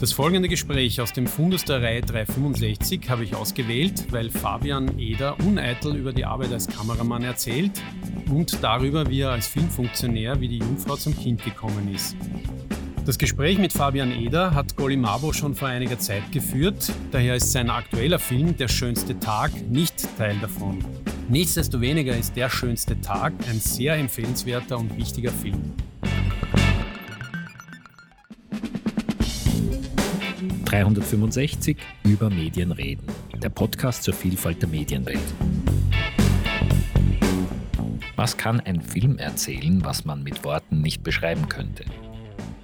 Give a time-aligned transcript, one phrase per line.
[0.00, 5.36] Das folgende Gespräch aus dem Fundus der Reihe 365 habe ich ausgewählt, weil Fabian Eder
[5.40, 7.82] uneitel über die Arbeit als Kameramann erzählt
[8.30, 12.16] und darüber, wie er als Filmfunktionär wie die Jungfrau zum Kind gekommen ist.
[13.06, 17.68] Das Gespräch mit Fabian Eder hat Golimabo schon vor einiger Zeit geführt, daher ist sein
[17.68, 20.78] aktueller Film Der schönste Tag nicht Teil davon.
[21.28, 25.74] Nichtsdestoweniger ist Der schönste Tag ein sehr empfehlenswerter und wichtiger Film.
[30.68, 33.06] 365 über Medien reden.
[33.42, 35.18] Der Podcast zur Vielfalt der Medienwelt.
[38.16, 41.86] Was kann ein Film erzählen, was man mit Worten nicht beschreiben könnte?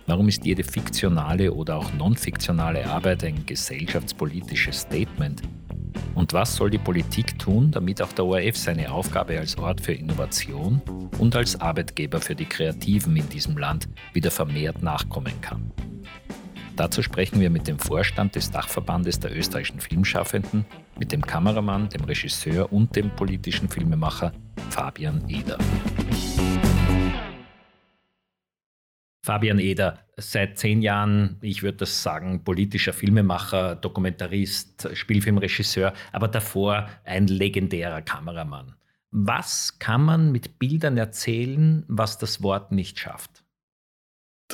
[0.07, 5.41] Warum ist jede fiktionale oder auch non-fiktionale Arbeit ein gesellschaftspolitisches Statement?
[6.15, 9.95] Und was soll die Politik tun, damit auch der ORF seine Aufgabe als Ort für
[9.95, 10.83] Innovation
[11.19, 15.73] und als Arbeitgeber für die Kreativen in diesem Land wieder vermehrt nachkommen kann?
[16.77, 20.67] Dazu sprechen wir mit dem Vorstand des Dachverbandes der österreichischen Filmschaffenden,
[20.99, 24.33] mit dem Kameramann, dem Regisseur und dem politischen Filmemacher
[24.71, 25.57] Fabian Eder.
[29.23, 36.89] Fabian Eder, seit zehn Jahren, ich würde das sagen, politischer Filmemacher, Dokumentarist, Spielfilmregisseur, aber davor
[37.05, 38.75] ein legendärer Kameramann.
[39.13, 43.44] Was kann man mit Bildern erzählen, was das Wort nicht schafft?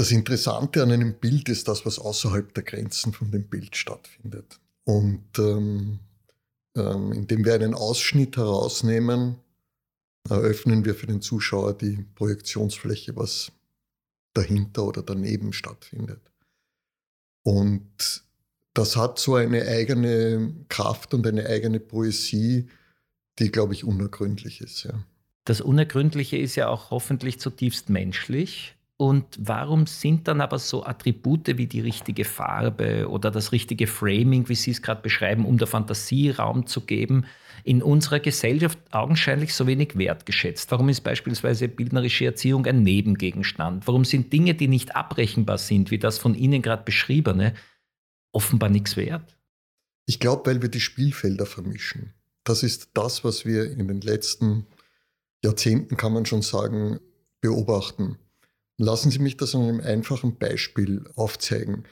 [0.01, 4.59] Das Interessante an einem Bild ist das, was außerhalb der Grenzen von dem Bild stattfindet.
[4.85, 5.99] Und ähm,
[6.75, 9.37] ähm, indem wir einen Ausschnitt herausnehmen,
[10.27, 13.53] eröffnen wir für den Zuschauer die Projektionsfläche, was
[14.33, 16.23] dahinter oder daneben stattfindet.
[17.43, 18.25] Und
[18.73, 22.71] das hat so eine eigene Kraft und eine eigene Poesie,
[23.39, 24.85] die, glaube ich, unergründlich ist.
[24.85, 25.05] Ja.
[25.45, 28.79] Das Unergründliche ist ja auch hoffentlich zutiefst menschlich.
[29.01, 34.51] Und warum sind dann aber so Attribute wie die richtige Farbe oder das richtige Framing,
[34.51, 37.25] wie Sie es gerade beschreiben, um der Fantasie Raum zu geben,
[37.65, 40.71] in unserer Gesellschaft augenscheinlich so wenig wertgeschätzt?
[40.71, 43.87] Warum ist beispielsweise bildnerische Erziehung ein Nebengegenstand?
[43.87, 47.55] Warum sind Dinge, die nicht abrechenbar sind, wie das von Ihnen gerade beschriebene,
[48.33, 49.35] offenbar nichts wert?
[50.05, 52.13] Ich glaube, weil wir die Spielfelder vermischen.
[52.45, 54.67] Das ist das, was wir in den letzten
[55.43, 57.01] Jahrzehnten, kann man schon sagen,
[57.41, 58.19] beobachten.
[58.83, 61.85] Lassen Sie mich das an einem einfachen Beispiel aufzeigen.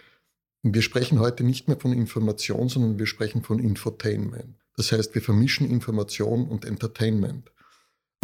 [0.62, 4.56] Wir sprechen heute nicht mehr von Information, sondern wir sprechen von Infotainment.
[4.74, 7.52] Das heißt, wir vermischen Information und Entertainment.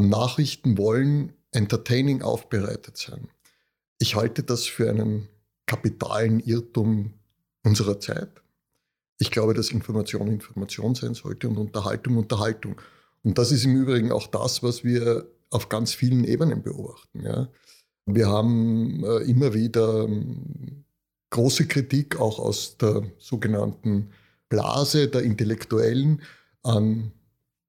[0.01, 3.29] Nachrichten wollen entertaining aufbereitet sein.
[3.99, 5.29] Ich halte das für einen
[5.67, 7.13] kapitalen Irrtum
[7.65, 8.31] unserer Zeit.
[9.19, 12.81] Ich glaube, dass Information Information sein sollte und Unterhaltung Unterhaltung.
[13.25, 17.21] Und das ist im Übrigen auch das, was wir auf ganz vielen Ebenen beobachten.
[17.21, 17.51] Ja.
[18.07, 20.85] Wir haben äh, immer wieder ähm,
[21.31, 24.11] große Kritik auch aus der sogenannten
[24.49, 26.23] Blase der Intellektuellen
[26.63, 27.13] an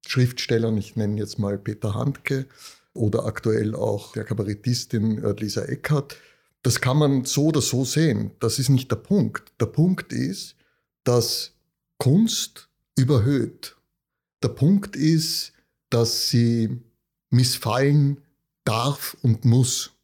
[0.06, 2.46] Schriftstellern, ich nenne jetzt mal Peter Handke
[2.94, 6.16] oder aktuell auch der Kabarettistin Lisa Eckert.
[6.62, 8.30] Das kann man so oder so sehen.
[8.40, 9.52] Das ist nicht der Punkt.
[9.60, 10.56] Der Punkt ist,
[11.04, 11.52] dass
[11.98, 13.76] Kunst überhöht.
[14.42, 15.52] Der Punkt ist,
[15.90, 16.80] dass sie
[17.30, 18.20] missfallen
[18.64, 19.95] darf und muss.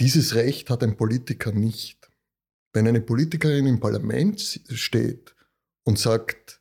[0.00, 2.08] Dieses Recht hat ein Politiker nicht.
[2.72, 5.34] Wenn eine Politikerin im Parlament steht
[5.84, 6.60] und sagt,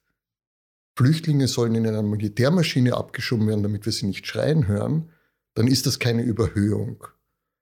[0.97, 5.11] Flüchtlinge sollen in einer Militärmaschine abgeschoben werden, damit wir sie nicht schreien hören,
[5.53, 7.03] dann ist das keine Überhöhung.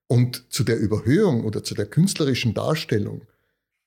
[0.07, 3.27] Und zu der Überhöhung oder zu der künstlerischen Darstellung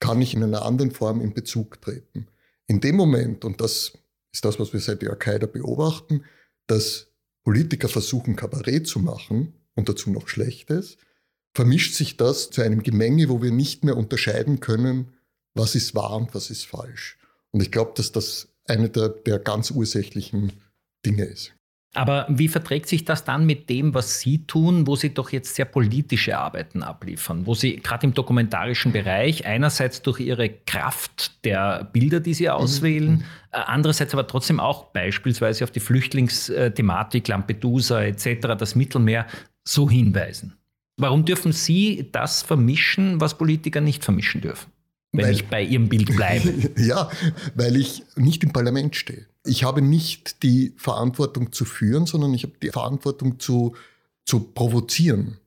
[0.01, 2.27] kann ich in einer anderen Form in Bezug treten.
[2.67, 3.93] In dem Moment, und das
[4.33, 6.25] ist das, was wir seit der Al-Qaida beobachten,
[6.67, 7.07] dass
[7.45, 10.99] Politiker versuchen, Kabarett zu machen und dazu noch Schlechtes,
[11.59, 15.09] vermischt sich das zu einem Gemenge, wo wir nicht mehr unterscheiden können,
[15.55, 17.19] was ist wahr und was ist falsch.
[17.51, 20.53] Und ich glaube, dass das eine der, der ganz ursächlichen
[21.05, 21.53] Dinge ist.
[21.97, 25.57] Aber wie verträgt sich das dann mit dem, was Sie tun, wo Sie doch jetzt
[25.57, 31.91] sehr politische Arbeiten abliefern, wo Sie gerade im dokumentarischen Bereich einerseits durch Ihre Kraft der
[31.93, 32.51] Bilder, die Sie mhm.
[32.51, 33.25] auswählen, mhm.
[33.51, 39.27] andererseits aber trotzdem auch beispielsweise auf die Flüchtlingsthematik, Lampedusa etc., das Mittelmeer
[39.65, 40.55] so hinweisen?
[40.99, 44.73] Warum dürfen Sie das vermischen, was Politiker nicht vermischen dürfen?
[45.13, 46.53] Wenn weil, ich bei Ihrem Bild bleibe.
[46.77, 47.09] ja,
[47.55, 49.27] weil ich nicht im Parlament stehe.
[49.47, 53.75] Ich habe nicht die Verantwortung zu führen, sondern ich habe die Verantwortung zu,
[54.27, 55.39] zu provozieren.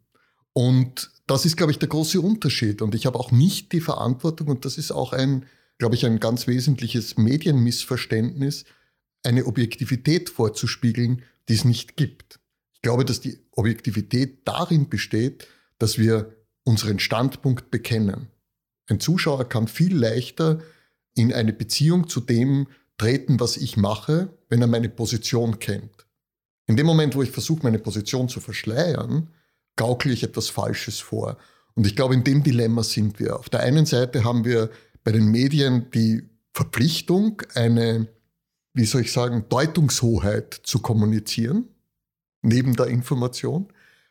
[0.54, 2.82] Und das ist, glaube ich, der große Unterschied.
[2.82, 5.46] Und ich habe auch nicht die Verantwortung, und das ist auch ein,
[5.78, 8.66] glaube ich, ein ganz wesentliches Medienmissverständnis,
[9.24, 12.41] eine Objektivität vorzuspiegeln, die es nicht gibt.
[12.82, 15.48] Ich glaube, dass die Objektivität darin besteht,
[15.78, 18.30] dass wir unseren Standpunkt bekennen.
[18.88, 20.62] Ein Zuschauer kann viel leichter
[21.14, 22.66] in eine Beziehung zu dem
[22.98, 26.08] treten, was ich mache, wenn er meine Position kennt.
[26.66, 29.30] In dem Moment, wo ich versuche, meine Position zu verschleiern,
[29.76, 31.38] gaukle ich etwas Falsches vor.
[31.76, 33.38] Und ich glaube, in dem Dilemma sind wir.
[33.38, 34.72] Auf der einen Seite haben wir
[35.04, 38.08] bei den Medien die Verpflichtung, eine,
[38.74, 41.68] wie soll ich sagen, Deutungshoheit zu kommunizieren,
[42.42, 43.68] neben der Information.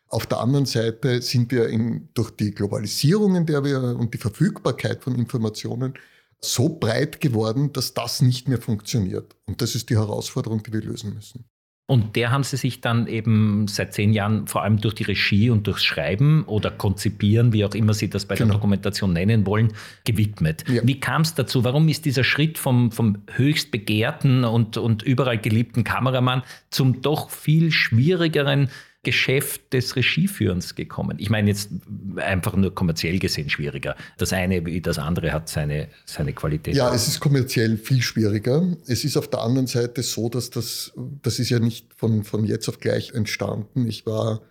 [0.09, 4.19] Auf der anderen Seite sind wir in, durch die Globalisierung, in der wir und die
[4.19, 5.94] Verfügbarkeit von Informationen
[6.41, 9.37] so breit geworden, dass das nicht mehr funktioniert.
[9.47, 11.44] Und das ist die Herausforderung, die wir lösen müssen.
[11.90, 15.50] Und der haben Sie sich dann eben seit zehn Jahren vor allem durch die Regie
[15.50, 18.50] und durchs Schreiben oder Konzipieren, wie auch immer Sie das bei genau.
[18.50, 19.72] der Dokumentation nennen wollen,
[20.04, 20.62] gewidmet.
[20.69, 20.82] Ja.
[20.84, 21.64] Wie kam es dazu?
[21.64, 27.28] Warum ist dieser Schritt vom, vom höchst begehrten und, und überall geliebten Kameramann zum doch
[27.28, 28.69] viel schwierigeren
[29.02, 31.17] Geschäft des Regieführens gekommen?
[31.19, 31.70] Ich meine jetzt
[32.17, 33.97] einfach nur kommerziell gesehen schwieriger.
[34.19, 36.75] Das eine wie das andere hat seine, seine Qualität.
[36.75, 38.76] Ja, es ist kommerziell viel schwieriger.
[38.87, 40.93] Es ist auf der anderen Seite so, dass das,
[41.23, 43.87] das ist ja nicht von, von jetzt auf gleich entstanden.
[43.87, 44.43] Ich war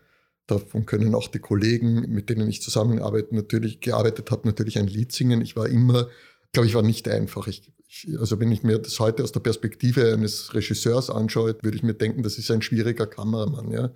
[0.49, 5.11] Davon können auch die Kollegen, mit denen ich zusammenarbeite, natürlich gearbeitet habe, natürlich ein Lied
[5.11, 5.41] singen.
[5.41, 6.07] Ich war immer,
[6.53, 7.45] glaube ich, war nicht einfach.
[7.45, 7.71] Ich,
[8.19, 11.95] also wenn ich mir das heute aus der Perspektive eines Regisseurs anschaue, würde ich mir
[11.95, 13.71] denken, das ist ein schwieriger Kameramann.
[13.71, 13.91] Ja.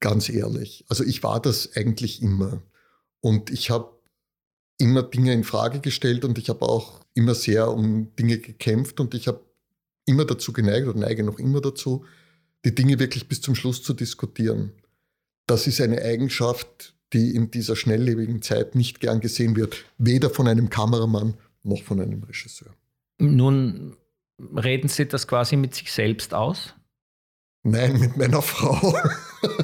[0.00, 0.84] Ganz ehrlich.
[0.88, 2.62] Also ich war das eigentlich immer.
[3.20, 3.96] Und ich habe
[4.78, 9.14] immer Dinge in Frage gestellt und ich habe auch immer sehr um Dinge gekämpft und
[9.14, 9.40] ich habe
[10.04, 12.04] immer dazu geneigt oder neige noch immer dazu,
[12.64, 14.72] die Dinge wirklich bis zum Schluss zu diskutieren.
[15.46, 20.48] Das ist eine Eigenschaft, die in dieser schnelllebigen Zeit nicht gern gesehen wird, weder von
[20.48, 22.74] einem Kameramann noch von einem Regisseur.
[23.18, 23.96] Nun
[24.38, 26.74] reden Sie das quasi mit sich selbst aus?
[27.62, 28.96] Nein, mit meiner Frau.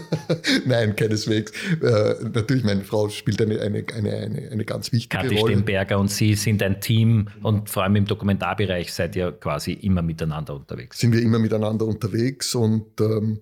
[0.67, 1.53] Nein, keineswegs.
[1.81, 5.53] Äh, natürlich, meine Frau spielt eine, eine, eine, eine, eine ganz wichtige Kathi Rolle.
[5.53, 10.03] Stemberger und Sie sind ein Team und vor allem im Dokumentarbereich seid ihr quasi immer
[10.03, 10.99] miteinander unterwegs.
[10.99, 13.39] Sind wir immer miteinander unterwegs und ähm,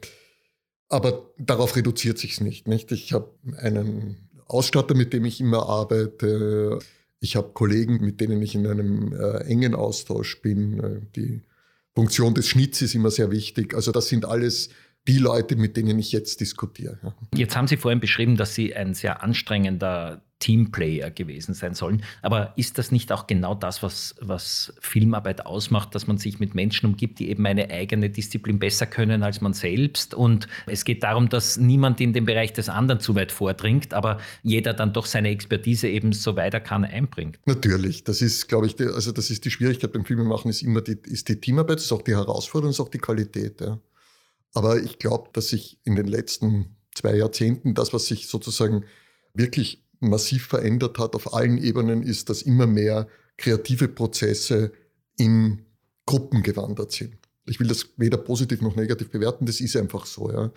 [0.90, 2.92] aber darauf reduziert sich es nicht, nicht.
[2.92, 6.80] Ich habe einen Ausstatter, mit dem ich immer arbeite.
[7.20, 10.80] Ich habe Kollegen, mit denen ich in einem äh, engen Austausch bin.
[10.80, 11.42] Äh, die
[11.94, 13.74] Funktion des Schnitts ist immer sehr wichtig.
[13.74, 14.70] Also das sind alles
[15.08, 16.98] die Leute, mit denen ich jetzt diskutiere.
[17.02, 17.14] Ja.
[17.34, 22.02] Jetzt haben Sie vorhin beschrieben, dass Sie ein sehr anstrengender Teamplayer gewesen sein sollen.
[22.22, 26.54] Aber ist das nicht auch genau das, was, was Filmarbeit ausmacht, dass man sich mit
[26.54, 30.14] Menschen umgibt, die eben eine eigene Disziplin besser können als man selbst?
[30.14, 34.18] Und es geht darum, dass niemand in den Bereich des anderen zu weit vordringt, aber
[34.42, 37.38] jeder dann doch seine Expertise eben so weit er kann einbringt.
[37.44, 40.80] Natürlich, das ist, glaube ich, die, also das ist die Schwierigkeit beim Filmemachen, ist immer
[40.80, 43.60] die, ist die Teamarbeit, das ist auch die Herausforderung, das ist auch die Qualität.
[43.60, 43.78] Ja.
[44.54, 48.84] Aber ich glaube, dass sich in den letzten zwei Jahrzehnten das, was sich sozusagen
[49.34, 53.06] wirklich massiv verändert hat auf allen Ebenen, ist, dass immer mehr
[53.36, 54.72] kreative Prozesse
[55.16, 55.62] in
[56.06, 57.16] Gruppen gewandert sind.
[57.46, 60.30] Ich will das weder positiv noch negativ bewerten, das ist einfach so.
[60.30, 60.52] Ja.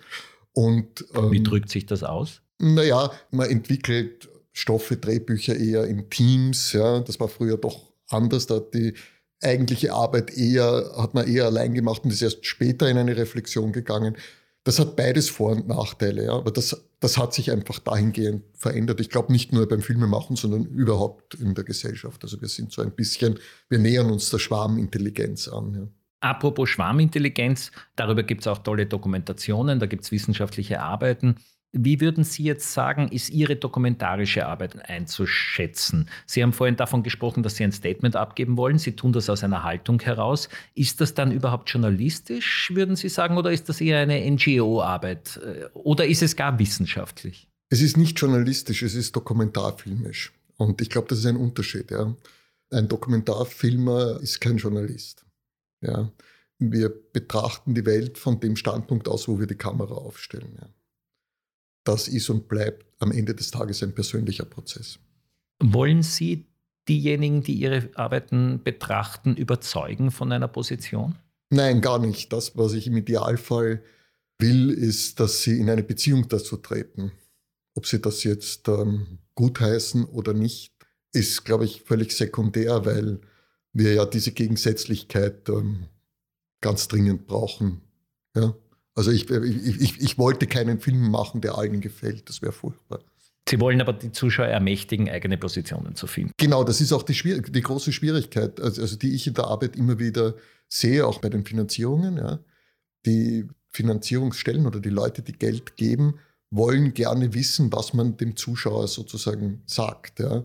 [0.52, 2.40] Und, ähm, Wie drückt sich das aus?
[2.58, 6.72] Naja, man entwickelt Stoffe, Drehbücher eher in Teams.
[6.72, 7.00] Ja.
[7.00, 8.46] Das war früher doch anders.
[8.46, 8.94] Da hat die
[9.42, 13.72] eigentliche Arbeit eher, hat man eher allein gemacht und ist erst später in eine Reflexion
[13.72, 14.16] gegangen.
[14.64, 16.32] Das hat beides Vor- und Nachteile, ja.
[16.32, 18.98] aber das, das hat sich einfach dahingehend verändert.
[19.00, 22.22] Ich glaube nicht nur beim Filmemachen, sondern überhaupt in der Gesellschaft.
[22.24, 23.38] Also wir sind so ein bisschen,
[23.68, 25.74] wir nähern uns der Schwarmintelligenz an.
[25.74, 25.88] Ja.
[26.30, 31.36] Apropos Schwarmintelligenz, darüber gibt es auch tolle Dokumentationen, da gibt es wissenschaftliche Arbeiten.
[31.76, 36.08] Wie würden Sie jetzt sagen, ist Ihre dokumentarische Arbeit einzuschätzen?
[36.24, 38.78] Sie haben vorhin davon gesprochen, dass Sie ein Statement abgeben wollen.
[38.78, 40.48] Sie tun das aus einer Haltung heraus.
[40.76, 45.40] Ist das dann überhaupt journalistisch, würden Sie sagen, oder ist das eher eine NGO-Arbeit?
[45.74, 47.48] Oder ist es gar wissenschaftlich?
[47.70, 50.32] Es ist nicht journalistisch, es ist dokumentarfilmisch.
[50.56, 51.90] Und ich glaube, das ist ein Unterschied.
[51.90, 52.14] Ja.
[52.70, 55.24] Ein Dokumentarfilmer ist kein Journalist.
[55.80, 56.12] Ja.
[56.60, 60.56] Wir betrachten die Welt von dem Standpunkt aus, wo wir die Kamera aufstellen.
[60.60, 60.68] Ja
[61.84, 64.98] das ist und bleibt am Ende des Tages ein persönlicher Prozess.
[65.62, 66.46] Wollen Sie
[66.88, 71.16] diejenigen, die Ihre Arbeiten betrachten, überzeugen von einer Position?
[71.50, 72.32] Nein, gar nicht.
[72.32, 73.82] Das, was ich im Idealfall
[74.38, 77.12] will, ist, dass sie in eine Beziehung dazu treten.
[77.74, 80.72] Ob sie das jetzt ähm, gutheißen oder nicht,
[81.12, 83.20] ist, glaube ich, völlig sekundär, weil
[83.72, 85.86] wir ja diese Gegensätzlichkeit ähm,
[86.60, 87.82] ganz dringend brauchen.
[88.34, 88.54] Ja?
[88.94, 92.28] Also ich, ich, ich, wollte keinen Film machen, der allen gefällt.
[92.28, 93.00] Das wäre furchtbar.
[93.48, 96.32] Sie wollen aber die Zuschauer ermächtigen, eigene Positionen zu finden.
[96.38, 99.76] Genau, das ist auch die, die große Schwierigkeit, also, also, die ich in der Arbeit
[99.76, 100.34] immer wieder
[100.68, 102.16] sehe, auch bei den Finanzierungen.
[102.16, 102.38] Ja.
[103.04, 106.20] Die Finanzierungsstellen oder die Leute, die Geld geben,
[106.50, 110.20] wollen gerne wissen, was man dem Zuschauer sozusagen sagt.
[110.20, 110.44] Ja.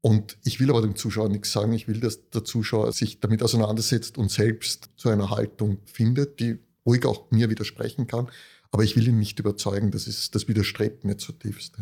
[0.00, 1.72] Und ich will aber dem Zuschauer nichts sagen.
[1.72, 6.58] Ich will, dass der Zuschauer sich damit auseinandersetzt und selbst zu einer Haltung findet, die
[6.88, 8.28] ruhig auch mir widersprechen kann.
[8.72, 9.90] Aber ich will ihn nicht überzeugen.
[9.90, 11.76] Das, ist, das widerstrebt mir zutiefst.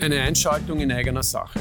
[0.00, 1.60] Eine Einschaltung in eigener Sache.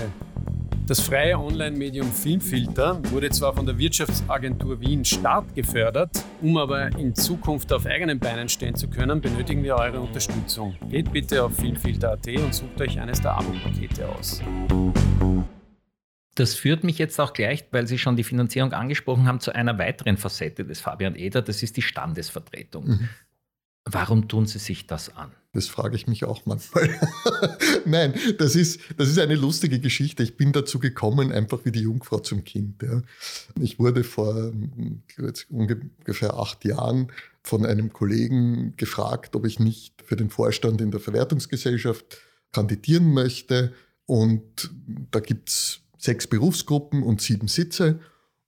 [0.87, 7.15] Das freie Online-Medium Filmfilter wurde zwar von der Wirtschaftsagentur Wien Start gefördert, um aber in
[7.15, 10.75] Zukunft auf eigenen Beinen stehen zu können, benötigen wir eure Unterstützung.
[10.89, 14.41] Geht bitte auf filmfilter.at und sucht euch eines der Abo-Pakete aus.
[16.35, 19.77] Das führt mich jetzt auch gleich, weil Sie schon die Finanzierung angesprochen haben, zu einer
[19.77, 22.87] weiteren Facette des Fabian Eder, das ist die Standesvertretung.
[22.87, 23.09] Mhm.
[23.83, 25.31] Warum tun Sie sich das an?
[25.53, 26.89] Das frage ich mich auch manchmal.
[27.85, 30.23] Nein, das ist, das ist eine lustige Geschichte.
[30.23, 32.81] Ich bin dazu gekommen, einfach wie die Jungfrau zum Kind.
[32.83, 33.01] Ja.
[33.59, 34.53] Ich wurde vor
[35.49, 37.11] ungefähr acht Jahren
[37.43, 42.19] von einem Kollegen gefragt, ob ich nicht für den Vorstand in der Verwertungsgesellschaft
[42.51, 43.73] kandidieren möchte.
[44.05, 44.71] Und
[45.09, 47.99] da gibt es sechs Berufsgruppen und sieben Sitze.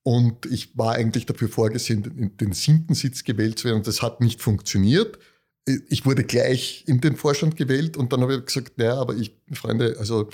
[0.04, 3.78] Und ich war eigentlich dafür vorgesehen, den siebten Sitz gewählt zu werden.
[3.78, 5.18] Und das hat nicht funktioniert
[5.66, 9.38] ich wurde gleich in den Vorstand gewählt und dann habe ich gesagt, naja, aber ich,
[9.54, 10.30] Freunde, also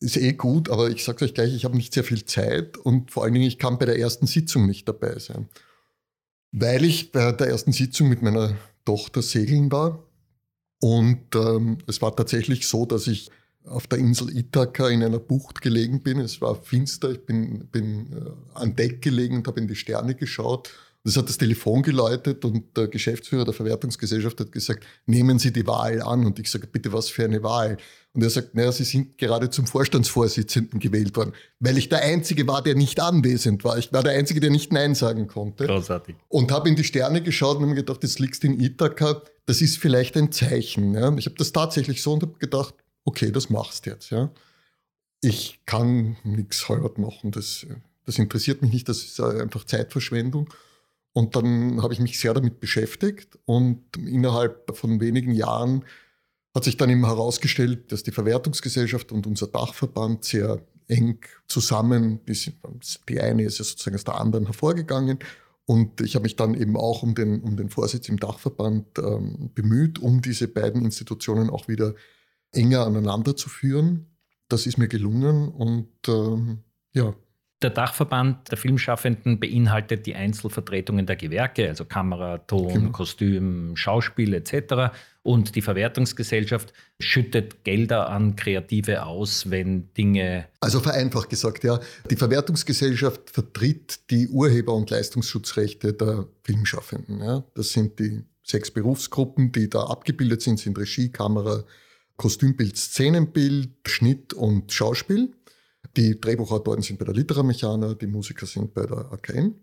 [0.00, 3.10] ist eh gut, aber ich sage euch gleich, ich habe nicht sehr viel Zeit und
[3.10, 5.48] vor allen Dingen, ich kann bei der ersten Sitzung nicht dabei sein.
[6.52, 10.02] Weil ich bei der ersten Sitzung mit meiner Tochter segeln war
[10.80, 13.30] und ähm, es war tatsächlich so, dass ich
[13.64, 16.20] auf der Insel Ithaka in einer Bucht gelegen bin.
[16.20, 20.14] Es war finster, ich bin, bin äh, an Deck gelegen und habe in die Sterne
[20.14, 20.70] geschaut
[21.04, 25.66] das hat das Telefon geläutet und der Geschäftsführer der Verwertungsgesellschaft hat gesagt, nehmen Sie die
[25.66, 26.24] Wahl an.
[26.24, 27.76] Und ich sage, bitte was für eine Wahl?
[28.14, 32.46] Und er sagt, naja, Sie sind gerade zum Vorstandsvorsitzenden gewählt worden, weil ich der Einzige
[32.46, 33.76] war, der nicht anwesend war.
[33.76, 35.66] Ich war der Einzige, der nicht Nein sagen konnte.
[35.66, 36.16] Großartig.
[36.28, 39.20] Und habe in die Sterne geschaut und habe mir gedacht, jetzt liegst du in Ithaka,
[39.44, 40.94] das ist vielleicht ein Zeichen.
[40.94, 41.14] Ja?
[41.18, 44.10] Ich habe das tatsächlich so und habe gedacht, okay, das machst du jetzt.
[44.10, 44.30] Ja?
[45.20, 47.66] Ich kann nichts heute machen, das,
[48.04, 50.52] das interessiert mich nicht, das ist einfach Zeitverschwendung.
[51.12, 55.84] Und dann habe ich mich sehr damit beschäftigt und innerhalb von wenigen Jahren
[56.54, 61.18] hat sich dann eben herausgestellt, dass die Verwertungsgesellschaft und unser Dachverband sehr eng
[61.48, 62.20] zusammen,
[63.08, 65.18] die eine ist ja sozusagen aus der anderen hervorgegangen.
[65.66, 69.50] Und ich habe mich dann eben auch um den, um den Vorsitz im Dachverband ähm,
[69.54, 71.94] bemüht, um diese beiden Institutionen auch wieder
[72.54, 74.06] enger aneinander zu führen.
[74.48, 76.58] Das ist mir gelungen und ähm,
[76.92, 77.14] ja,
[77.64, 82.90] der Dachverband der Filmschaffenden beinhaltet die Einzelvertretungen der Gewerke, also Kamera, Ton, genau.
[82.90, 84.94] Kostüm, Schauspiel etc.
[85.22, 90.46] Und die Verwertungsgesellschaft schüttet Gelder an Kreative aus, wenn Dinge.
[90.60, 91.80] Also vereinfacht gesagt, ja.
[92.10, 97.22] Die Verwertungsgesellschaft vertritt die Urheber- und Leistungsschutzrechte der Filmschaffenden.
[97.22, 97.44] Ja.
[97.54, 101.64] Das sind die sechs Berufsgruppen, die da abgebildet sind, sind Regie, Kamera,
[102.16, 105.32] Kostümbild, Szenenbild, Schnitt und Schauspiel.
[105.96, 109.54] Die Drehbuchautoren sind bei der Litera Mechaner, die Musiker sind bei der AKN.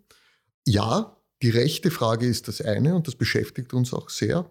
[0.66, 4.48] Ja, die rechte Frage ist das eine und das beschäftigt uns auch sehr.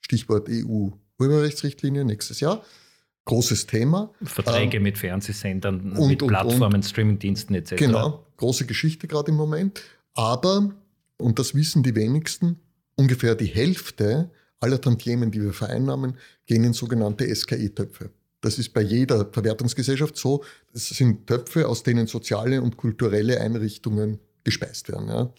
[0.00, 2.64] Stichwort EU-Urheberrechtsrichtlinie nächstes Jahr.
[3.24, 4.12] Großes Thema.
[4.24, 7.76] Verträge ähm, mit Fernsehsendern, und, mit Plattformen, und, Streamingdiensten etc.
[7.76, 9.80] Genau, große Geschichte gerade im Moment.
[10.14, 10.74] Aber,
[11.18, 12.58] und das wissen die wenigsten,
[12.96, 14.30] ungefähr die Hälfte
[14.62, 16.16] aller Tantiemen, die wir vereinnahmen,
[16.46, 18.10] gehen in sogenannte SKI-Töpfe.
[18.40, 20.44] Das ist bei jeder Verwertungsgesellschaft so.
[20.72, 25.08] Das sind Töpfe, aus denen soziale und kulturelle Einrichtungen gespeist werden.
[25.08, 25.32] Ja.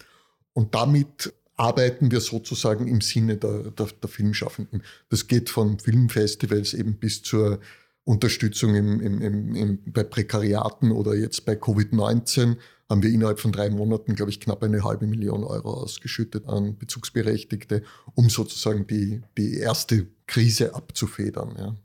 [0.54, 4.82] Und damit arbeiten wir sozusagen im Sinne der, der, der, Filmschaffenden.
[5.10, 7.60] Das geht von Filmfestivals eben bis zur
[8.04, 12.56] Unterstützung im, im, im, bei Prekariaten oder jetzt bei Covid-19
[12.90, 16.76] haben wir innerhalb von drei Monaten, glaube ich, knapp eine halbe Million Euro ausgeschüttet an
[16.76, 17.82] Bezugsberechtigte,
[18.14, 21.54] um sozusagen die, die erste Krise abzufedern.
[21.58, 21.76] Ja.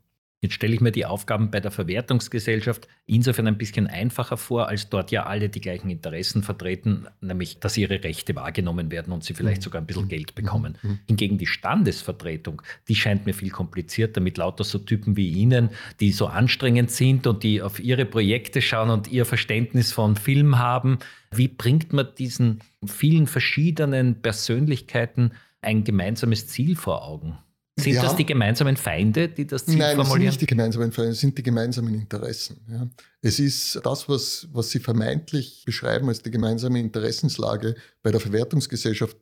[0.42, 4.88] Jetzt stelle ich mir die Aufgaben bei der Verwertungsgesellschaft insofern ein bisschen einfacher vor, als
[4.88, 9.34] dort ja alle die gleichen Interessen vertreten, nämlich dass ihre Rechte wahrgenommen werden und sie
[9.34, 9.64] vielleicht mhm.
[9.64, 10.78] sogar ein bisschen Geld bekommen.
[10.82, 10.98] Mhm.
[11.06, 15.68] Hingegen die Standesvertretung, die scheint mir viel komplizierter mit lauter so Typen wie Ihnen,
[16.00, 20.58] die so anstrengend sind und die auf ihre Projekte schauen und ihr Verständnis von Film
[20.58, 21.00] haben.
[21.32, 27.36] Wie bringt man diesen vielen verschiedenen Persönlichkeiten ein gemeinsames Ziel vor Augen?
[27.80, 30.06] Sind das die gemeinsamen Feinde, die das Ziel Nein, formulieren?
[30.06, 32.60] Nein, das sind nicht die gemeinsamen Feinde, es sind die gemeinsamen Interessen.
[32.70, 32.88] Ja.
[33.22, 39.16] Es ist das, was, was Sie vermeintlich beschreiben als die gemeinsame Interessenslage bei der Verwertungsgesellschaft,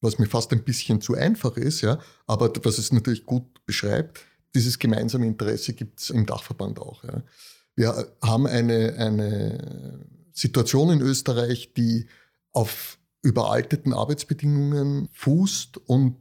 [0.00, 4.20] was mir fast ein bisschen zu einfach ist, ja, aber was es natürlich gut beschreibt,
[4.54, 7.02] dieses gemeinsame Interesse gibt es im Dachverband auch.
[7.04, 7.22] Ja.
[7.76, 12.06] Wir haben eine, eine Situation in Österreich, die
[12.52, 16.16] auf überalteten Arbeitsbedingungen fußt und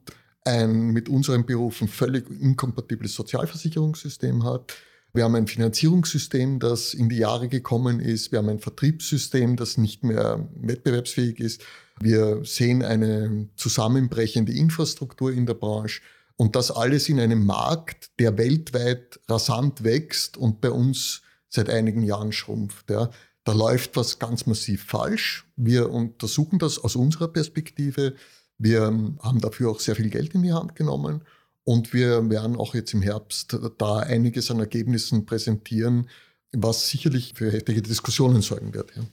[0.45, 4.73] ein mit unseren Berufen völlig inkompatibles Sozialversicherungssystem hat,
[5.15, 8.31] Wir haben ein Finanzierungssystem, das in die Jahre gekommen ist.
[8.31, 11.61] Wir haben ein Vertriebssystem, das nicht mehr wettbewerbsfähig ist.
[11.99, 16.01] Wir sehen eine zusammenbrechende Infrastruktur in der Branche.
[16.35, 22.01] Und das alles in einem Markt, der weltweit rasant wächst und bei uns seit einigen
[22.01, 22.89] Jahren schrumpft.
[22.89, 23.11] Ja.
[23.43, 25.45] Da läuft was ganz massiv falsch.
[25.55, 28.15] Wir untersuchen das aus unserer Perspektive.
[28.57, 31.23] Wir haben dafür auch sehr viel Geld in die Hand genommen.
[31.65, 36.09] Und wir werden auch jetzt im Herbst da einiges an Ergebnissen präsentieren,
[36.51, 38.95] was sicherlich für heftige Diskussionen sorgen wird.
[38.95, 39.03] Ja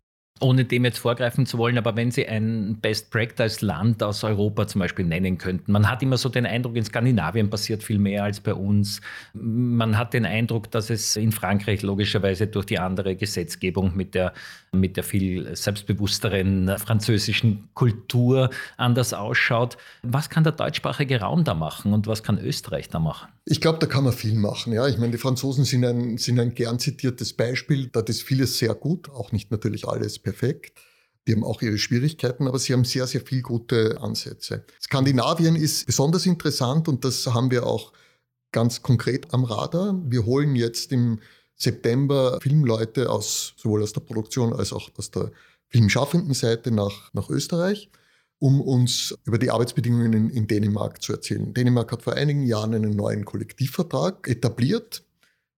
[0.40, 4.66] ohne dem jetzt vorgreifen zu wollen, aber wenn Sie ein Best Practice Land aus Europa
[4.66, 5.70] zum Beispiel nennen könnten.
[5.70, 9.00] Man hat immer so den Eindruck, in Skandinavien passiert viel mehr als bei uns.
[9.34, 14.32] Man hat den Eindruck, dass es in Frankreich logischerweise durch die andere Gesetzgebung mit der,
[14.72, 19.76] mit der viel selbstbewussteren französischen Kultur anders ausschaut.
[20.02, 23.28] Was kann der deutschsprachige Raum da machen und was kann Österreich da machen?
[23.44, 24.72] Ich glaube, da kann man viel machen.
[24.72, 27.88] Ja, ich meine, die Franzosen sind ein, sind ein gern zitiertes Beispiel.
[27.88, 30.29] Da ist vieles sehr gut, auch nicht natürlich alles perfekt.
[31.26, 34.64] Die haben auch ihre Schwierigkeiten, aber sie haben sehr, sehr viel gute Ansätze.
[34.80, 37.92] Skandinavien ist besonders interessant und das haben wir auch
[38.52, 40.00] ganz konkret am Radar.
[40.04, 41.20] Wir holen jetzt im
[41.56, 45.30] September Filmleute aus, sowohl aus der Produktion als auch aus der
[45.68, 47.90] filmschaffenden Seite nach, nach Österreich
[48.40, 51.52] um uns über die Arbeitsbedingungen in, in, Dänemark zu erzählen.
[51.52, 55.04] Dänemark hat vor einigen Jahren einen neuen Kollektivvertrag etabliert,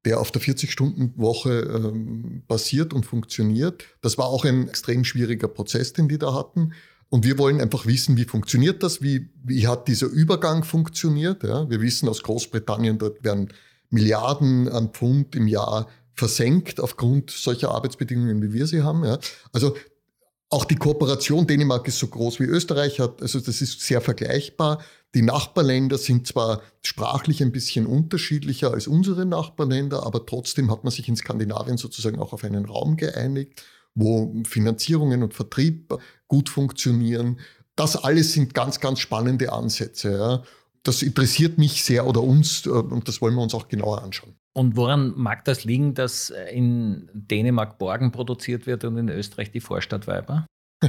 [0.05, 3.85] der auf der 40-Stunden-Woche ähm, basiert und funktioniert.
[4.01, 6.73] Das war auch ein extrem schwieriger Prozess, den die da hatten.
[7.09, 11.43] Und wir wollen einfach wissen, wie funktioniert das, wie, wie hat dieser Übergang funktioniert.
[11.43, 11.69] Ja?
[11.69, 13.53] Wir wissen aus Großbritannien, dort werden
[13.91, 19.05] Milliarden an Pfund im Jahr versenkt aufgrund solcher Arbeitsbedingungen, wie wir sie haben.
[19.05, 19.19] Ja.
[19.53, 19.77] Also
[20.53, 24.83] auch die Kooperation Dänemark ist so groß wie Österreich hat, also das ist sehr vergleichbar.
[25.15, 30.91] Die Nachbarländer sind zwar sprachlich ein bisschen unterschiedlicher als unsere Nachbarländer, aber trotzdem hat man
[30.91, 33.63] sich in Skandinavien sozusagen auch auf einen Raum geeinigt,
[33.95, 35.95] wo Finanzierungen und Vertrieb
[36.29, 37.41] gut funktionieren.
[37.75, 40.13] Das alles sind ganz, ganz spannende Ansätze.
[40.13, 40.43] Ja.
[40.85, 44.35] Das interessiert mich sehr oder uns äh, und das wollen wir uns auch genauer anschauen.
[44.55, 49.61] Und woran mag das liegen, dass in Dänemark Borgen produziert wird und in Österreich die
[49.61, 50.47] Vorstadtweiber?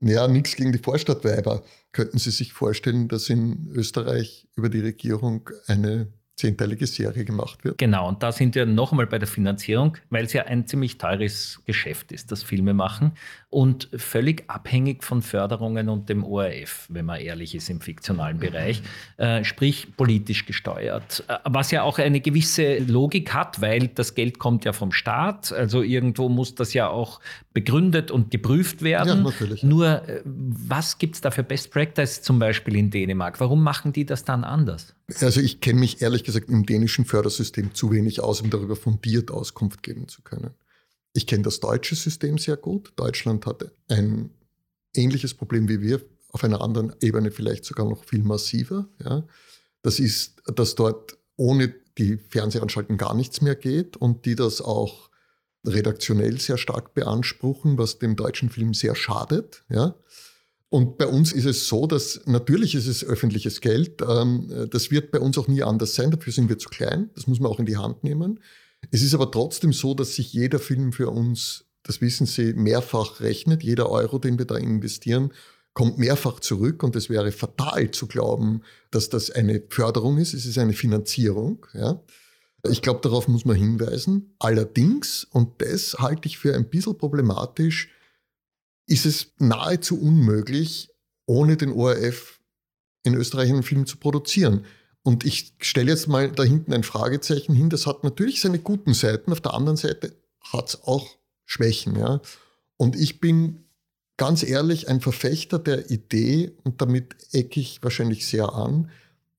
[0.00, 1.62] ja, nichts gegen die Vorstadtweiber.
[1.92, 7.78] Könnten Sie sich vorstellen, dass in Österreich über die Regierung eine zehnteilige Serie gemacht wird.
[7.78, 10.98] Genau, und da sind wir noch einmal bei der Finanzierung, weil es ja ein ziemlich
[10.98, 13.12] teures Geschäft ist, das Filme machen
[13.54, 18.82] und völlig abhängig von Förderungen und dem ORF, wenn man ehrlich ist im fiktionalen Bereich,
[19.16, 21.22] äh, sprich politisch gesteuert.
[21.28, 25.52] Äh, was ja auch eine gewisse Logik hat, weil das Geld kommt ja vom Staat,
[25.52, 27.20] also irgendwo muss das ja auch
[27.52, 29.08] begründet und geprüft werden.
[29.08, 29.62] Ja, natürlich.
[29.62, 33.38] Nur, äh, was gibt es da für Best Practice zum Beispiel in Dänemark?
[33.38, 34.94] Warum machen die das dann anders?
[35.20, 39.30] Also ich kenne mich ehrlich gesagt im dänischen Fördersystem zu wenig aus, um darüber fundiert
[39.30, 40.50] Auskunft geben zu können.
[41.14, 42.92] Ich kenne das deutsche System sehr gut.
[42.96, 44.30] Deutschland hat ein
[44.94, 48.88] ähnliches Problem wie wir, auf einer anderen Ebene vielleicht sogar noch viel massiver.
[49.02, 49.24] Ja.
[49.82, 55.10] Das ist, dass dort ohne die Fernsehanstalten gar nichts mehr geht und die das auch
[55.64, 59.64] redaktionell sehr stark beanspruchen, was dem deutschen Film sehr schadet.
[59.68, 59.94] Ja.
[60.68, 64.02] Und bei uns ist es so, dass natürlich ist es öffentliches Geld.
[64.02, 66.10] Ähm, das wird bei uns auch nie anders sein.
[66.10, 67.10] Dafür sind wir zu klein.
[67.14, 68.40] Das muss man auch in die Hand nehmen.
[68.90, 73.20] Es ist aber trotzdem so, dass sich jeder Film für uns, das wissen Sie, mehrfach
[73.20, 73.62] rechnet.
[73.62, 75.32] Jeder Euro, den wir da investieren,
[75.74, 76.82] kommt mehrfach zurück.
[76.82, 80.34] Und es wäre fatal zu glauben, dass das eine Förderung ist.
[80.34, 81.66] Es ist eine Finanzierung.
[81.74, 82.02] Ja.
[82.70, 84.34] Ich glaube, darauf muss man hinweisen.
[84.38, 87.90] Allerdings, und das halte ich für ein bisschen problematisch,
[88.86, 90.90] ist es nahezu unmöglich,
[91.26, 92.40] ohne den ORF
[93.02, 94.64] in Österreich einen Film zu produzieren.
[95.04, 97.70] Und ich stelle jetzt mal da hinten ein Fragezeichen hin.
[97.70, 99.30] Das hat natürlich seine guten Seiten.
[99.30, 101.06] Auf der anderen Seite hat es auch
[101.44, 101.96] Schwächen.
[101.96, 102.20] Ja?
[102.76, 103.66] Und ich bin
[104.16, 108.90] ganz ehrlich ein Verfechter der Idee, und damit ecke ich wahrscheinlich sehr an,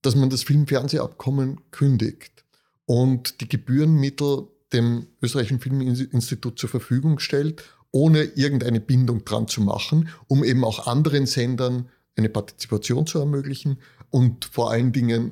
[0.01, 2.45] dass man das Filmfernsehabkommen kündigt
[2.85, 7.63] und die Gebührenmittel dem österreichischen Filminstitut zur Verfügung stellt
[7.95, 13.77] ohne irgendeine Bindung dran zu machen, um eben auch anderen Sendern eine Partizipation zu ermöglichen
[14.09, 15.31] und vor allen Dingen,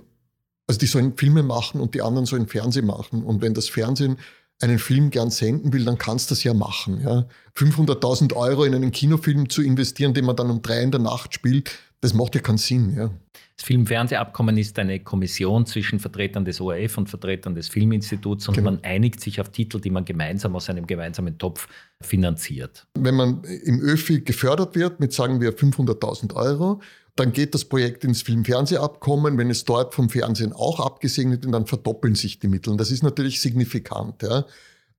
[0.68, 3.24] also die sollen Filme machen und die anderen sollen Fernsehen machen.
[3.24, 4.18] Und wenn das Fernsehen
[4.62, 7.02] einen Film gern senden will, dann kannst du das ja machen.
[7.02, 7.26] Ja.
[7.58, 11.34] 500.000 Euro in einen Kinofilm zu investieren, den man dann um drei in der Nacht
[11.34, 11.72] spielt,
[12.02, 12.96] das macht ja keinen Sinn.
[12.96, 13.10] Ja.
[13.56, 18.72] Das Filmfernsehabkommen ist eine Kommission zwischen Vertretern des ORF und Vertretern des Filminstituts und genau.
[18.72, 21.68] man einigt sich auf Titel, die man gemeinsam aus einem gemeinsamen Topf
[22.02, 22.88] finanziert.
[22.98, 26.82] Wenn man im ÖFI gefördert wird mit, sagen wir, 500.000 Euro
[27.16, 29.38] Dann geht das Projekt ins Film-Fernsehabkommen.
[29.38, 32.72] Wenn es dort vom Fernsehen auch abgesegnet wird, dann verdoppeln sich die Mittel.
[32.72, 34.24] Und das ist natürlich signifikant.
[34.24, 34.46] Ja.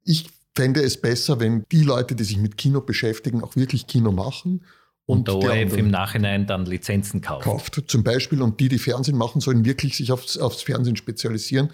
[0.04, 4.12] Ich fände es besser, wenn die Leute, die sich mit Kino beschäftigen, auch wirklich Kino
[4.12, 4.64] machen.
[5.06, 7.44] Und, und der ORF im Nachhinein dann Lizenzen kauft.
[7.44, 8.40] Kauft zum Beispiel.
[8.40, 11.70] Und die, die Fernsehen machen, sollen wirklich sich aufs, aufs Fernsehen spezialisieren.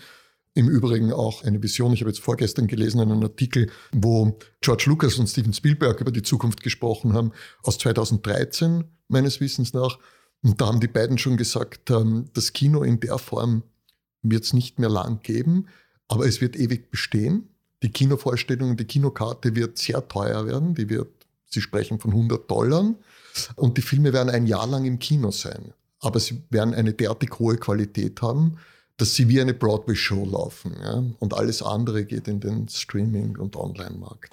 [0.55, 1.93] Im Übrigen auch eine Vision.
[1.93, 6.23] Ich habe jetzt vorgestern gelesen einen Artikel, wo George Lucas und Steven Spielberg über die
[6.23, 9.99] Zukunft gesprochen haben, aus 2013 meines Wissens nach.
[10.43, 13.63] Und da haben die beiden schon gesagt, ähm, das Kino in der Form
[14.23, 15.67] wird es nicht mehr lang geben,
[16.09, 17.49] aber es wird ewig bestehen.
[17.83, 20.75] Die Kinovorstellung, die Kinokarte wird sehr teuer werden.
[20.75, 21.09] Die wird,
[21.47, 22.95] Sie sprechen von 100 Dollar.
[23.57, 25.73] Und die Filme werden ein Jahr lang im Kino sein.
[26.01, 28.57] Aber sie werden eine derartig hohe Qualität haben,
[28.97, 30.75] dass sie wie eine Broadway-Show laufen.
[30.83, 31.03] Ja?
[31.19, 34.33] Und alles andere geht in den Streaming- und Online-Markt.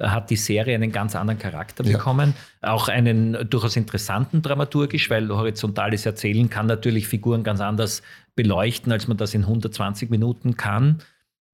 [0.00, 2.34] hat die Serie einen ganz anderen Charakter bekommen.
[2.62, 2.72] Ja.
[2.72, 8.02] Auch einen durchaus interessanten dramaturgisch, weil horizontales Erzählen kann natürlich Figuren ganz anders
[8.34, 11.02] beleuchten, als man das in 120 Minuten kann.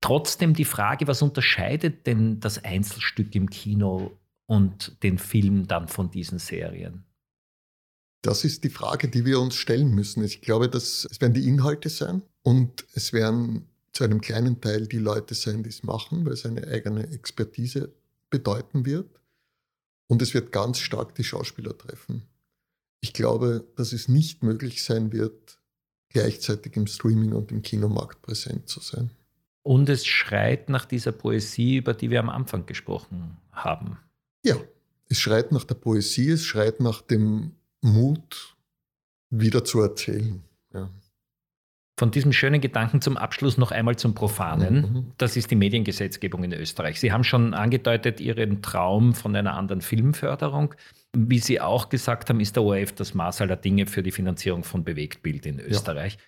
[0.00, 4.12] Trotzdem die Frage, was unterscheidet denn das Einzelstück im Kino
[4.46, 7.04] und den Film dann von diesen Serien?
[8.22, 10.24] Das ist die Frage, die wir uns stellen müssen.
[10.24, 14.86] Ich glaube, dass es werden die Inhalte sein und es werden zu einem kleinen Teil
[14.86, 17.92] die Leute sein, die es machen, weil es eine eigene Expertise
[18.36, 19.20] bedeuten wird.
[20.08, 22.22] Und es wird ganz stark die Schauspieler treffen.
[23.00, 25.58] Ich glaube, dass es nicht möglich sein wird,
[26.10, 29.10] gleichzeitig im Streaming und im Kinomarkt präsent zu sein.
[29.62, 33.98] Und es schreit nach dieser Poesie, über die wir am Anfang gesprochen haben.
[34.44, 34.56] Ja,
[35.08, 38.56] es schreit nach der Poesie, es schreit nach dem Mut,
[39.30, 40.42] wieder zu erzählen.
[40.72, 40.90] Ja.
[41.98, 44.74] Von diesem schönen Gedanken zum Abschluss noch einmal zum Profanen.
[44.74, 45.12] Mhm.
[45.16, 47.00] Das ist die Mediengesetzgebung in Österreich.
[47.00, 50.74] Sie haben schon angedeutet, Ihren Traum von einer anderen Filmförderung.
[51.16, 54.62] Wie Sie auch gesagt haben, ist der ORF das Maß aller Dinge für die Finanzierung
[54.62, 56.14] von Bewegtbild in Österreich.
[56.14, 56.20] Ja.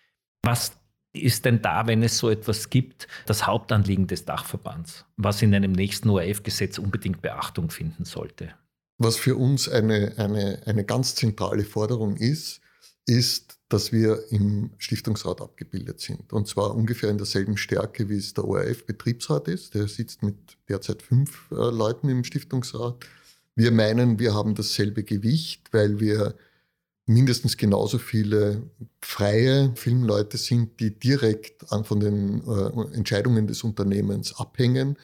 [0.51, 0.79] Was
[1.13, 5.73] ist denn da, wenn es so etwas gibt, das Hauptanliegen des Dachverbands, was in einem
[5.73, 8.55] nächsten ORF-Gesetz unbedingt Beachtung finden sollte?
[8.97, 12.61] Was für uns eine, eine, eine ganz zentrale Forderung ist,
[13.09, 16.33] ist, dass wir im Stiftungsrat abgebildet sind.
[16.33, 19.75] Und zwar ungefähr in derselben Stärke, wie es der ORF-Betriebsrat ist.
[19.75, 20.37] Der sitzt mit
[20.69, 23.05] derzeit fünf äh, Leuten im Stiftungsrat.
[23.55, 26.35] Wir meinen, wir haben dasselbe Gewicht, weil wir
[27.07, 28.63] mindestens genauso viele
[29.01, 34.97] freie Filmleute sind, die direkt von den äh, Entscheidungen des Unternehmens abhängen,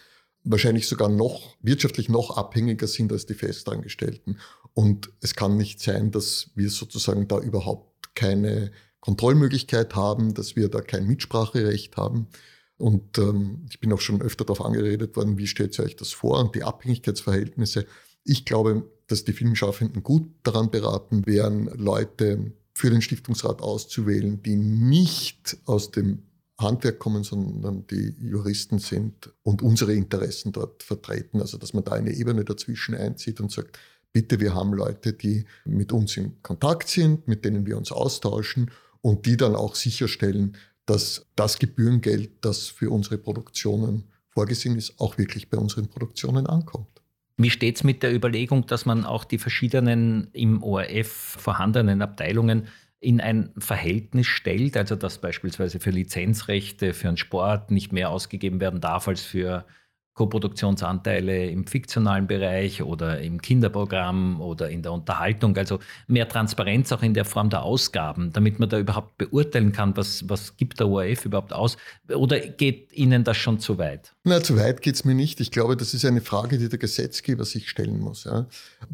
[0.44, 4.38] wahrscheinlich sogar noch wirtschaftlich noch abhängiger sind als die Festangestellten.
[4.74, 10.68] Und es kann nicht sein, dass wir sozusagen da überhaupt keine Kontrollmöglichkeit haben, dass wir
[10.68, 12.28] da kein Mitspracherecht haben.
[12.76, 16.12] Und ähm, ich bin auch schon öfter darauf angeredet worden, wie stellt ihr euch das
[16.12, 17.86] vor und die Abhängigkeitsverhältnisse.
[18.24, 24.56] Ich glaube, dass die Filmschaffenden gut daran beraten wären, Leute für den Stiftungsrat auszuwählen, die
[24.56, 26.22] nicht aus dem
[26.58, 31.40] Handwerk kommen, sondern die Juristen sind und unsere Interessen dort vertreten.
[31.40, 33.78] Also dass man da eine Ebene dazwischen einzieht und sagt,
[34.14, 38.70] bitte, wir haben Leute, die mit uns in Kontakt sind, mit denen wir uns austauschen
[39.02, 45.18] und die dann auch sicherstellen, dass das Gebührengeld, das für unsere Produktionen vorgesehen ist, auch
[45.18, 47.02] wirklich bei unseren Produktionen ankommt.
[47.36, 52.68] Wie steht es mit der Überlegung, dass man auch die verschiedenen im ORF vorhandenen Abteilungen
[53.00, 58.60] in ein Verhältnis stellt, also dass beispielsweise für Lizenzrechte für einen Sport nicht mehr ausgegeben
[58.60, 59.66] werden darf als für
[60.14, 65.56] Koproduktionsanteile im fiktionalen Bereich oder im Kinderprogramm oder in der Unterhaltung.
[65.56, 69.96] Also mehr Transparenz auch in der Form der Ausgaben, damit man da überhaupt beurteilen kann,
[69.96, 71.76] was, was gibt der ORF überhaupt aus.
[72.08, 74.14] Oder geht Ihnen das schon zu weit?
[74.22, 75.40] Na, zu weit geht es mir nicht.
[75.40, 78.22] Ich glaube, das ist eine Frage, die der Gesetzgeber sich stellen muss.
[78.22, 78.46] Ja.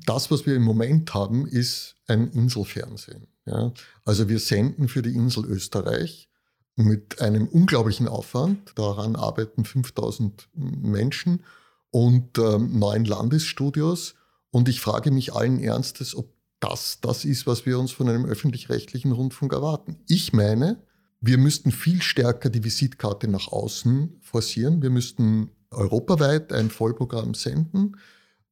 [0.06, 3.26] Das, was wir im Moment haben, ist ein Inselfernsehen.
[3.44, 3.72] Ja.
[4.06, 6.29] Also wir senden für die Insel Österreich
[6.76, 8.72] mit einem unglaublichen Aufwand.
[8.76, 11.44] Daran arbeiten 5000 Menschen
[11.90, 14.14] und ähm, neun Landesstudios.
[14.50, 18.26] Und ich frage mich allen Ernstes, ob das das ist, was wir uns von einem
[18.26, 19.96] öffentlich-rechtlichen Rundfunk erwarten.
[20.06, 20.82] Ich meine,
[21.20, 24.82] wir müssten viel stärker die Visitkarte nach außen forcieren.
[24.82, 27.96] Wir müssten europaweit ein Vollprogramm senden,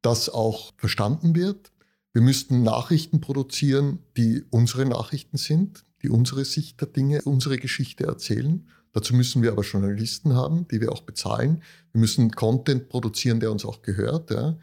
[0.02, 1.72] das auch verstanden wird.
[2.12, 8.04] Wir müssten Nachrichten produzieren, die unsere Nachrichten sind, die unsere Sicht der Dinge, unsere Geschichte
[8.04, 8.68] erzählen.
[8.92, 11.62] Dazu müssen wir aber Journalisten haben, die wir auch bezahlen.
[11.92, 14.30] Wir müssen Content produzieren, der uns auch gehört.
[14.30, 14.56] Ja.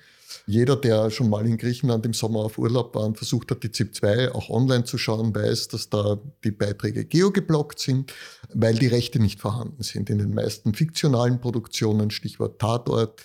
[0.47, 3.71] Jeder, der schon mal in Griechenland im Sommer auf Urlaub war und versucht hat, die
[3.71, 8.13] ZIP 2 auch online zu schauen, weiß, dass da die Beiträge geogeblockt sind,
[8.53, 10.09] weil die Rechte nicht vorhanden sind.
[10.09, 13.23] In den meisten fiktionalen Produktionen, Stichwort Tatort,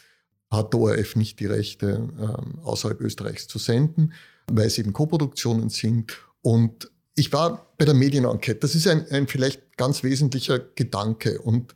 [0.50, 4.12] hat ORF nicht die Rechte, äh, außerhalb Österreichs zu senden,
[4.50, 6.18] weil es eben Koproduktionen sind.
[6.42, 8.60] Und ich war bei der Medienenquete.
[8.60, 11.40] Das ist ein, ein vielleicht ganz wesentlicher Gedanke.
[11.40, 11.74] Und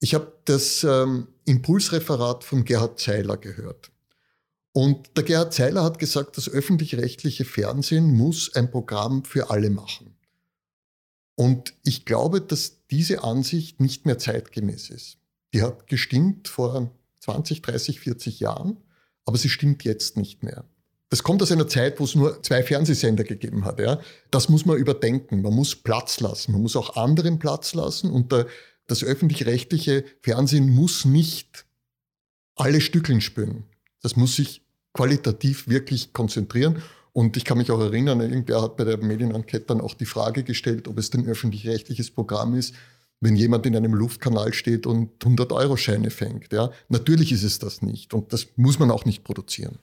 [0.00, 3.90] ich habe das ähm, Impulsreferat von Gerhard Zeiler gehört.
[4.72, 10.14] Und der Gerhard Zeiler hat gesagt, das öffentlich-rechtliche Fernsehen muss ein Programm für alle machen.
[11.34, 15.18] Und ich glaube, dass diese Ansicht nicht mehr zeitgemäß ist.
[15.54, 18.76] Die hat gestimmt vor 20, 30, 40 Jahren,
[19.24, 20.64] aber sie stimmt jetzt nicht mehr.
[21.08, 23.78] Das kommt aus einer Zeit, wo es nur zwei Fernsehsender gegeben hat.
[23.78, 24.00] Ja.
[24.30, 25.42] Das muss man überdenken.
[25.42, 26.52] Man muss Platz lassen.
[26.52, 28.10] Man muss auch anderen Platz lassen.
[28.10, 28.46] Und der,
[28.86, 31.64] das öffentlich-rechtliche Fernsehen muss nicht
[32.56, 33.64] alle Stückeln spüren.
[34.02, 34.62] Das muss sich
[34.94, 36.82] qualitativ wirklich konzentrieren.
[37.12, 40.42] Und ich kann mich auch erinnern, irgendwer hat bei der Medienenquete dann auch die Frage
[40.42, 42.74] gestellt, ob es ein öffentlich-rechtliches Programm ist,
[43.20, 46.52] wenn jemand in einem Luftkanal steht und 100-Euro-Scheine fängt.
[46.52, 46.70] Ja?
[46.88, 49.78] Natürlich ist es das nicht und das muss man auch nicht produzieren.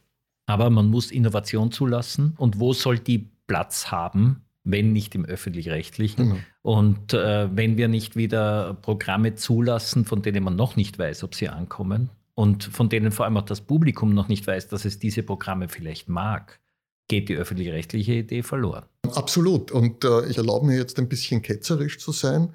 [0.46, 2.34] Aber man muss Innovation zulassen.
[2.38, 6.30] Und wo soll die Platz haben, wenn nicht im öffentlich-rechtlichen?
[6.30, 6.40] Genau.
[6.62, 11.36] Und äh, wenn wir nicht wieder Programme zulassen, von denen man noch nicht weiß, ob
[11.36, 15.00] sie ankommen, und von denen vor allem auch das Publikum noch nicht weiß, dass es
[15.00, 16.60] diese Programme vielleicht mag,
[17.08, 18.86] geht die öffentlich-rechtliche Idee verloren.
[19.14, 19.72] Absolut.
[19.72, 22.54] Und äh, ich erlaube mir jetzt ein bisschen ketzerisch zu sein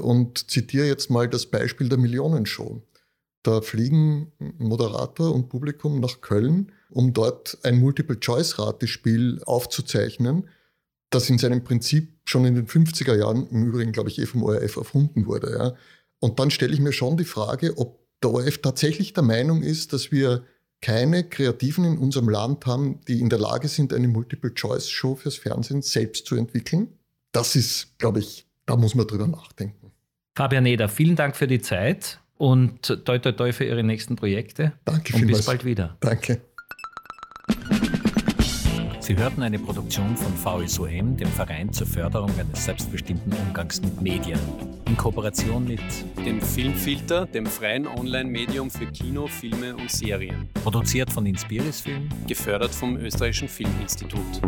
[0.00, 2.82] und zitiere jetzt mal das Beispiel der Millionenshow.
[3.42, 10.48] Da fliegen Moderator und Publikum nach Köln, um dort ein Multiple-Choice-Ratespiel aufzuzeichnen,
[11.10, 14.42] das in seinem Prinzip schon in den 50er Jahren, im Übrigen glaube ich eh vom
[14.42, 15.56] ORF erfunden wurde.
[15.56, 15.74] Ja.
[16.20, 19.92] Und dann stelle ich mir schon die Frage, ob der ORF tatsächlich der Meinung ist,
[19.92, 20.44] dass wir
[20.80, 25.82] keine Kreativen in unserem Land haben, die in der Lage sind, eine Multiple-Choice-Show fürs Fernsehen
[25.82, 26.98] selbst zu entwickeln.
[27.32, 29.92] Das ist, glaube ich, da muss man drüber nachdenken.
[30.36, 34.72] Fabian Eder, vielen Dank für die Zeit und toi toi toi für Ihre nächsten Projekte.
[34.84, 35.38] Danke und vielmals.
[35.38, 35.96] bis bald wieder.
[36.00, 36.40] Danke.
[39.08, 44.38] Sie hörten eine Produktion von VSOM, dem Verein zur Förderung eines selbstbestimmten Umgangs mit Medien,
[44.86, 45.80] in Kooperation mit
[46.26, 50.50] dem Filmfilter, dem freien Online-Medium für Kino, Filme und Serien.
[50.62, 54.42] Produziert von Inspiris Film, gefördert vom Österreichischen Filminstitut.